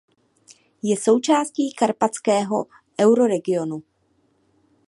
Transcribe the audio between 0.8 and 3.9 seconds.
Je součástí karpatského euroregionu.